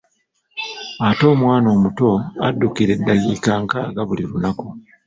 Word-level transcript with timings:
Ate 1.07 1.23
omwana 1.33 1.67
omuto 1.75 2.09
addukira 2.47 2.91
eddakiika 2.95 3.51
nkaaga 3.61 4.01
buli 4.07 4.23
lunaku. 4.31 4.67